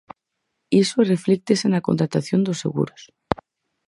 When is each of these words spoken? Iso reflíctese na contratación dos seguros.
Iso 0.83 0.99
reflíctese 1.13 1.65
na 1.69 1.85
contratación 1.87 2.39
dos 2.43 2.61
seguros. 2.63 3.01